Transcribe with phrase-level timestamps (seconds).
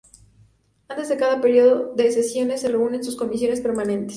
[0.87, 4.09] Antes de cada período de sesiones, se reúnen sus comisiones permanentes.